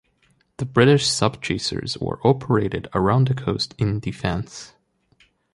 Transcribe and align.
The 0.57 0.65
British 0.65 1.05
sub 1.05 1.43
chasers 1.43 1.95
were 1.99 2.19
operated 2.27 2.87
around 2.95 3.27
the 3.27 3.35
coast 3.35 3.75
in 3.77 3.99
defence. 3.99 4.73